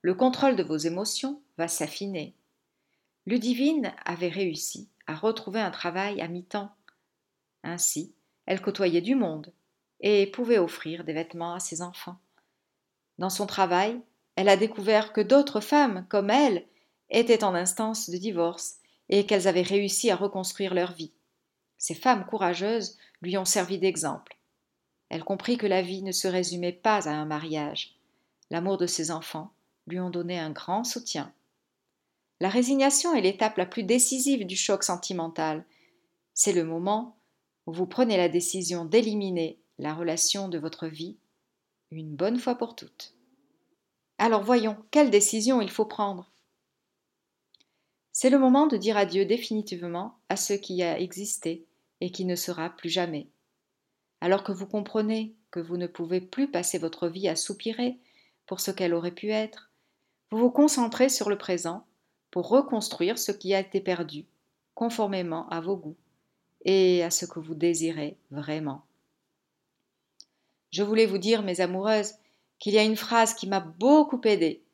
Le 0.02 0.14
contrôle 0.14 0.56
de 0.56 0.62
vos 0.62 0.76
émotions 0.76 1.40
va 1.56 1.68
s'affiner. 1.68 2.34
Ludivine 3.26 3.92
avait 4.04 4.28
réussi 4.28 4.88
à 5.06 5.14
retrouver 5.14 5.60
un 5.60 5.70
travail 5.70 6.20
à 6.20 6.28
mi-temps. 6.28 6.70
Ainsi, 7.62 8.14
elle 8.46 8.62
côtoyait 8.62 9.02
du 9.02 9.14
monde, 9.14 9.52
et 10.00 10.26
pouvait 10.26 10.58
offrir 10.58 11.04
des 11.04 11.12
vêtements 11.12 11.54
à 11.54 11.60
ses 11.60 11.82
enfants. 11.82 12.18
Dans 13.18 13.30
son 13.30 13.46
travail, 13.46 14.00
elle 14.36 14.48
a 14.48 14.56
découvert 14.56 15.12
que 15.12 15.20
d'autres 15.20 15.60
femmes, 15.60 16.06
comme 16.08 16.30
elle, 16.30 16.64
étaient 17.10 17.44
en 17.44 17.54
instance 17.54 18.10
de 18.10 18.16
divorce 18.16 18.76
et 19.08 19.26
qu'elles 19.26 19.48
avaient 19.48 19.62
réussi 19.62 20.10
à 20.10 20.16
reconstruire 20.16 20.74
leur 20.74 20.92
vie. 20.92 21.12
Ces 21.78 21.94
femmes 21.94 22.26
courageuses 22.26 22.98
lui 23.22 23.38
ont 23.38 23.44
servi 23.44 23.78
d'exemple. 23.78 24.36
Elle 25.08 25.24
comprit 25.24 25.56
que 25.56 25.66
la 25.66 25.80
vie 25.80 26.02
ne 26.02 26.12
se 26.12 26.28
résumait 26.28 26.72
pas 26.72 27.08
à 27.08 27.12
un 27.12 27.24
mariage. 27.24 27.96
L'amour 28.50 28.76
de 28.76 28.86
ses 28.86 29.10
enfants 29.10 29.52
lui 29.86 30.00
ont 30.00 30.10
donné 30.10 30.38
un 30.38 30.50
grand 30.50 30.84
soutien. 30.84 31.32
La 32.40 32.48
résignation 32.48 33.14
est 33.14 33.22
l'étape 33.22 33.56
la 33.56 33.66
plus 33.66 33.84
décisive 33.84 34.44
du 34.44 34.56
choc 34.56 34.84
sentimental. 34.84 35.64
C'est 36.34 36.52
le 36.52 36.64
moment 36.64 37.16
où 37.66 37.72
vous 37.72 37.86
prenez 37.86 38.16
la 38.16 38.28
décision 38.28 38.84
d'éliminer 38.84 39.58
la 39.78 39.94
relation 39.94 40.48
de 40.48 40.58
votre 40.58 40.86
vie 40.86 41.16
une 41.90 42.14
bonne 42.14 42.38
fois 42.38 42.56
pour 42.56 42.76
toutes. 42.76 43.14
Alors 44.18 44.42
voyons, 44.42 44.76
quelle 44.90 45.10
décision 45.10 45.60
il 45.60 45.70
faut 45.70 45.86
prendre 45.86 46.30
C'est 48.20 48.30
le 48.30 48.38
moment 48.40 48.66
de 48.66 48.76
dire 48.76 48.96
adieu 48.96 49.24
définitivement 49.24 50.18
à 50.28 50.34
ce 50.34 50.52
qui 50.52 50.82
a 50.82 50.98
existé 50.98 51.64
et 52.00 52.10
qui 52.10 52.24
ne 52.24 52.34
sera 52.34 52.68
plus 52.68 52.88
jamais. 52.88 53.28
Alors 54.20 54.42
que 54.42 54.50
vous 54.50 54.66
comprenez 54.66 55.36
que 55.52 55.60
vous 55.60 55.76
ne 55.76 55.86
pouvez 55.86 56.20
plus 56.20 56.50
passer 56.50 56.78
votre 56.78 57.06
vie 57.06 57.28
à 57.28 57.36
soupirer 57.36 57.96
pour 58.46 58.58
ce 58.58 58.72
qu'elle 58.72 58.92
aurait 58.92 59.12
pu 59.12 59.30
être, 59.30 59.70
vous 60.32 60.38
vous 60.38 60.50
concentrez 60.50 61.08
sur 61.08 61.30
le 61.30 61.38
présent 61.38 61.86
pour 62.32 62.48
reconstruire 62.48 63.20
ce 63.20 63.30
qui 63.30 63.54
a 63.54 63.60
été 63.60 63.80
perdu, 63.80 64.26
conformément 64.74 65.48
à 65.50 65.60
vos 65.60 65.76
goûts 65.76 65.96
et 66.64 67.04
à 67.04 67.12
ce 67.12 67.24
que 67.24 67.38
vous 67.38 67.54
désirez 67.54 68.16
vraiment. 68.32 68.82
Je 70.72 70.82
voulais 70.82 71.06
vous 71.06 71.18
dire, 71.18 71.44
mes 71.44 71.60
amoureuses, 71.60 72.14
qu'il 72.58 72.74
y 72.74 72.78
a 72.78 72.84
une 72.84 72.96
phrase 72.96 73.34
qui 73.34 73.46
m'a 73.46 73.60
beaucoup 73.60 74.20
aidée. 74.24 74.64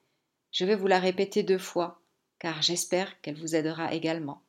Je 0.51 0.65
vais 0.65 0.77
vous 0.77 0.87
la 0.87 0.99
répéter 0.99 1.43
deux 1.43 1.59
fois, 1.59 2.01
car 2.45 2.61
j'espère 2.61 3.19
qu'elle 3.23 3.41
vous 3.41 3.57
aidera 3.57 3.95
également. 3.95 4.43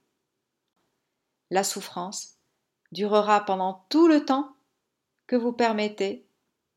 La 1.49 1.63
souffrance 1.63 2.35
durera 2.91 3.45
pendant 3.45 3.85
tout 3.87 4.09
le 4.09 4.25
temps 4.25 4.53
que 5.27 5.37
vous 5.37 5.53
permettez 5.53 6.27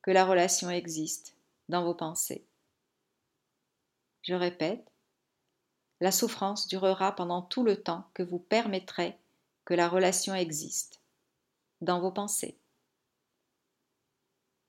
que 0.03 0.13
la 0.13 0.25
relation 0.25 0.71
existe 0.71 1.35
dans 1.69 1.83
vos 1.83 1.95
pensées. 1.95 2.47
Je 4.23 4.35
répète, 4.35 4.93
la 5.99 6.13
souffrance 6.13 6.69
durera 6.69 7.11
pendant 7.11 7.43
tout 7.43 7.65
le 7.65 7.83
temps 7.83 8.05
que 8.15 8.23
vous 8.23 8.39
permettrez 8.39 9.19
que 9.65 9.75
la 9.75 9.89
relation 9.89 10.37
existe 10.37 11.01
dans 11.81 11.99
vos 11.99 12.13
pensées. 12.13 12.57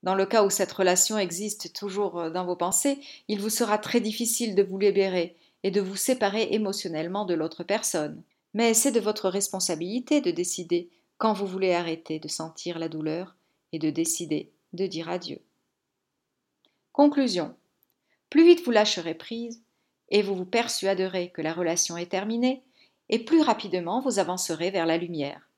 Dans 0.02 0.16
le 0.16 0.26
cas 0.26 0.44
où 0.44 0.50
cette 0.50 0.72
relation 0.72 1.20
existe 1.20 1.74
toujours 1.74 2.20
euh, 2.20 2.30
dans 2.32 2.46
vos 2.46 2.56
pensées, 2.56 3.00
il 3.28 3.40
vous 3.40 3.52
sera 3.52 3.78
très 3.78 4.02
difficile 4.02 4.56
de 4.56 4.64
vous 4.64 4.80
libérer 4.80 5.38
et 5.64 5.72
de 5.72 5.82
vous 5.82 5.96
séparer 5.96 6.50
émotionnellement 6.52 7.26
de 7.26 7.34
l'autre 7.34 7.64
personne. 7.64 8.24
Mais 8.54 8.74
c'est 8.74 8.92
de 8.92 9.00
votre 9.00 9.30
responsabilité 9.30 10.22
de 10.22 10.32
décider 10.32 10.90
quand 11.18 11.34
vous 11.34 11.46
voulez 11.46 11.74
arrêter 11.74 12.20
de 12.20 12.28
sentir 12.28 12.80
la 12.80 12.90
douleur 12.90 13.36
et 13.72 13.80
de 13.80 13.90
décider 13.90 14.52
de 14.74 14.88
dire 14.88 15.10
adieu. 15.10 15.40
Conclusion. 16.92 17.56
Plus 18.30 18.46
vite 18.46 18.64
vous 18.64 18.72
lâcherez 18.72 19.16
prise 19.16 19.62
et 20.10 20.22
vous 20.22 20.36
vous 20.36 20.46
persuaderez 20.46 21.30
que 21.30 21.42
la 21.42 21.54
relation 21.54 21.98
est 21.98 22.10
terminée, 22.10 22.64
et 23.10 23.20
plus 23.20 23.42
rapidement 23.42 24.02
vous 24.02 24.20
avancerez 24.20 24.72
vers 24.72 24.86
la 24.86 24.98
lumière. 24.98 25.50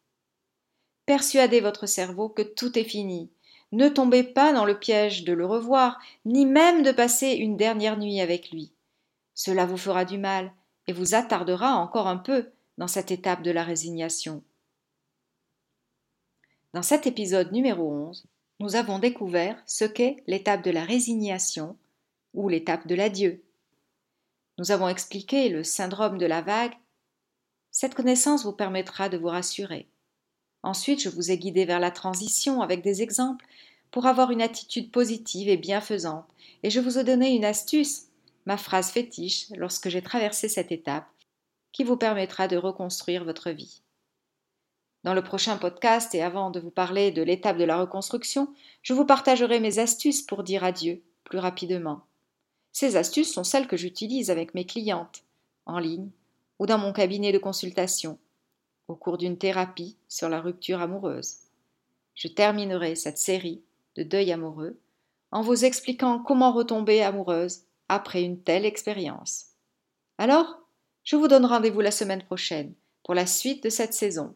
Persuadez 1.05 1.61
votre 1.61 1.85
cerveau 1.85 2.29
que 2.29 2.41
tout 2.41 2.77
est 2.77 2.83
fini, 2.83 3.29
Ne 3.71 3.87
tombez 3.87 4.23
pas 4.23 4.51
dans 4.51 4.65
le 4.65 4.77
piège 4.77 5.23
de 5.23 5.31
le 5.31 5.45
revoir, 5.45 5.97
ni 6.25 6.45
même 6.45 6.83
de 6.83 6.91
passer 6.91 7.31
une 7.31 7.55
dernière 7.55 7.97
nuit 7.97 8.19
avec 8.19 8.51
lui. 8.51 8.73
Cela 9.43 9.65
vous 9.65 9.77
fera 9.77 10.05
du 10.05 10.19
mal 10.19 10.53
et 10.85 10.93
vous 10.93 11.15
attardera 11.15 11.73
encore 11.73 12.05
un 12.05 12.17
peu 12.17 12.51
dans 12.77 12.85
cette 12.85 13.09
étape 13.09 13.41
de 13.41 13.49
la 13.49 13.63
résignation. 13.63 14.43
Dans 16.75 16.83
cet 16.83 17.07
épisode 17.07 17.51
numéro 17.51 17.91
11, 17.91 18.27
nous 18.59 18.75
avons 18.75 18.99
découvert 18.99 19.59
ce 19.65 19.83
qu'est 19.83 20.17
l'étape 20.27 20.63
de 20.63 20.69
la 20.69 20.83
résignation 20.83 21.75
ou 22.35 22.49
l'étape 22.49 22.85
de 22.85 22.93
l'adieu. 22.93 23.43
Nous 24.59 24.69
avons 24.69 24.87
expliqué 24.87 25.49
le 25.49 25.63
syndrome 25.63 26.19
de 26.19 26.27
la 26.27 26.43
vague. 26.43 26.77
Cette 27.71 27.95
connaissance 27.95 28.43
vous 28.43 28.53
permettra 28.53 29.09
de 29.09 29.17
vous 29.17 29.29
rassurer. 29.29 29.89
Ensuite, 30.61 31.01
je 31.01 31.09
vous 31.09 31.31
ai 31.31 31.39
guidé 31.39 31.65
vers 31.65 31.79
la 31.79 31.89
transition 31.89 32.61
avec 32.61 32.83
des 32.83 33.01
exemples 33.01 33.47
pour 33.89 34.05
avoir 34.05 34.29
une 34.29 34.43
attitude 34.43 34.91
positive 34.91 35.49
et 35.49 35.57
bienfaisante, 35.57 36.29
et 36.61 36.69
je 36.69 36.79
vous 36.79 36.99
ai 36.99 37.03
donné 37.03 37.31
une 37.31 37.43
astuce, 37.43 38.10
ma 38.45 38.57
phrase 38.57 38.91
fétiche, 38.91 39.49
lorsque 39.55 39.89
j'ai 39.89 40.01
traversé 40.01 40.49
cette 40.49 40.71
étape, 40.71 41.07
qui 41.71 41.83
vous 41.83 41.97
permettra 41.97 42.47
de 42.47 42.57
reconstruire 42.57 43.23
votre 43.23 43.51
vie. 43.51 43.81
Dans 45.03 45.13
le 45.13 45.23
prochain 45.23 45.57
podcast, 45.57 46.13
et 46.13 46.21
avant 46.21 46.51
de 46.51 46.59
vous 46.59 46.69
parler 46.69 47.11
de 47.11 47.23
l'étape 47.23 47.57
de 47.57 47.63
la 47.63 47.79
reconstruction, 47.79 48.53
je 48.83 48.93
vous 48.93 49.05
partagerai 49.05 49.59
mes 49.59 49.79
astuces 49.79 50.21
pour 50.21 50.43
dire 50.43 50.63
adieu 50.63 51.01
plus 51.23 51.39
rapidement. 51.39 52.01
Ces 52.71 52.97
astuces 52.97 53.33
sont 53.33 53.43
celles 53.43 53.67
que 53.67 53.77
j'utilise 53.77 54.29
avec 54.29 54.53
mes 54.53 54.65
clientes, 54.65 55.23
en 55.65 55.79
ligne 55.79 56.09
ou 56.59 56.67
dans 56.67 56.77
mon 56.77 56.93
cabinet 56.93 57.31
de 57.31 57.39
consultation, 57.39 58.19
au 58.87 58.95
cours 58.95 59.17
d'une 59.17 59.37
thérapie 59.37 59.97
sur 60.07 60.29
la 60.29 60.39
rupture 60.39 60.81
amoureuse. 60.81 61.37
Je 62.13 62.27
terminerai 62.27 62.95
cette 62.95 63.17
série 63.17 63.61
de 63.95 64.03
deuil 64.03 64.31
amoureux 64.31 64.77
en 65.31 65.41
vous 65.41 65.65
expliquant 65.65 66.19
comment 66.19 66.51
retomber 66.51 67.01
amoureuse 67.01 67.61
après 67.91 68.23
une 68.23 68.41
telle 68.41 68.65
expérience. 68.65 69.47
Alors, 70.17 70.61
je 71.03 71.17
vous 71.17 71.27
donne 71.27 71.45
rendez-vous 71.45 71.81
la 71.81 71.91
semaine 71.91 72.23
prochaine 72.23 72.73
pour 73.03 73.13
la 73.13 73.25
suite 73.25 73.63
de 73.63 73.69
cette 73.69 73.93
saison. 73.93 74.33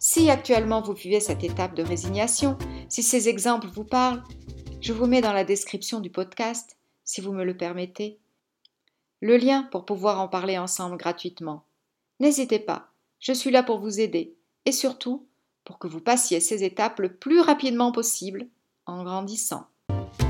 Si 0.00 0.28
actuellement 0.28 0.82
vous 0.82 0.92
vivez 0.92 1.20
cette 1.20 1.44
étape 1.44 1.76
de 1.76 1.84
résignation, 1.84 2.58
si 2.88 3.04
ces 3.04 3.28
exemples 3.28 3.68
vous 3.68 3.84
parlent, 3.84 4.24
je 4.80 4.92
vous 4.92 5.06
mets 5.06 5.20
dans 5.20 5.32
la 5.32 5.44
description 5.44 6.00
du 6.00 6.10
podcast, 6.10 6.76
si 7.04 7.20
vous 7.20 7.32
me 7.32 7.44
le 7.44 7.56
permettez, 7.56 8.18
le 9.20 9.36
lien 9.36 9.62
pour 9.70 9.84
pouvoir 9.84 10.20
en 10.20 10.26
parler 10.26 10.58
ensemble 10.58 10.96
gratuitement. 10.96 11.64
N'hésitez 12.18 12.58
pas, 12.58 12.90
je 13.20 13.32
suis 13.32 13.52
là 13.52 13.62
pour 13.62 13.78
vous 13.78 14.00
aider 14.00 14.34
et 14.64 14.72
surtout 14.72 15.28
pour 15.64 15.78
que 15.78 15.86
vous 15.86 16.00
passiez 16.00 16.40
ces 16.40 16.64
étapes 16.64 16.98
le 16.98 17.14
plus 17.14 17.38
rapidement 17.38 17.92
possible 17.92 18.48
en 18.86 19.04
grandissant. 19.04 19.68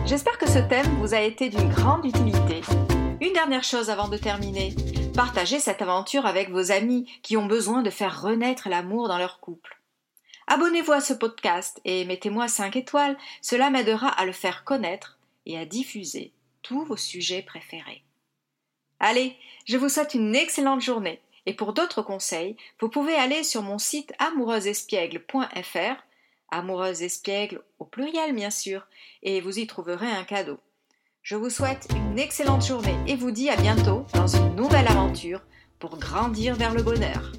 J'espère 0.07 0.39
que 0.39 0.49
ce 0.49 0.59
thème 0.59 0.87
vous 1.01 1.15
a 1.15 1.21
été 1.21 1.49
d'une 1.51 1.69
grande 1.69 2.05
utilité. 2.05 2.61
Une 3.21 3.33
dernière 3.33 3.65
chose 3.65 3.91
avant 3.91 4.09
de 4.09 4.17
terminer. 4.17 4.75
Partagez 5.15 5.59
cette 5.59 5.83
aventure 5.83 6.27
avec 6.27 6.51
vos 6.51 6.71
amis 6.71 7.11
qui 7.23 7.37
ont 7.37 7.47
besoin 7.47 7.83
de 7.83 7.91
faire 7.91 8.23
renaître 8.23 8.69
l'amour 8.69 9.09
dans 9.09 9.19
leur 9.19 9.41
couple. 9.41 9.79
Abonnez-vous 10.47 10.93
à 10.93 11.01
ce 11.01 11.13
podcast 11.13 11.81
et 11.85 12.05
mettez-moi 12.05 12.49
5 12.49 12.77
étoiles, 12.77 13.19
cela 13.43 13.69
m'aidera 13.69 14.09
à 14.09 14.25
le 14.25 14.33
faire 14.33 14.65
connaître 14.65 15.19
et 15.45 15.59
à 15.59 15.67
diffuser 15.67 16.33
tous 16.63 16.85
vos 16.85 16.97
sujets 16.97 17.43
préférés. 17.43 18.03
Allez, 19.01 19.37
je 19.67 19.77
vous 19.77 19.89
souhaite 19.89 20.15
une 20.15 20.35
excellente 20.35 20.81
journée 20.81 21.21
et 21.49 21.55
pour 21.55 21.73
d'autres 21.73 22.03
conseils, 22.03 22.57
vous 22.81 22.89
pouvez 22.89 23.15
aller 23.15 23.43
sur 23.43 23.63
mon 23.63 23.79
site 23.79 24.13
amoureuseespiègle.fr, 24.19 26.03
amoureuse 26.51 27.03
espiègle 27.03 27.63
au 27.79 27.85
pluriel 27.85 28.35
bien 28.35 28.51
sûr, 28.51 28.87
et 29.23 29.41
vous 29.41 29.59
y 29.59 29.67
trouverez 29.67 30.11
un 30.11 30.25
cadeau. 30.25 30.59
Je 31.23 31.37
vous 31.37 31.51
souhaite 31.51 31.89
une 31.95 32.19
excellente 32.19 32.65
journée 32.65 32.97
et 33.07 33.17
vous 33.17 33.31
dis 33.31 33.51
à 33.51 33.57
bientôt 33.57 34.07
dans 34.15 34.27
une 34.27 34.55
nouvelle 34.57 34.89
aventure 34.89 35.43
pour 35.79 35.99
grandir 35.99 36.55
vers 36.55 36.75
le 36.75 36.83
bonheur. 36.83 37.33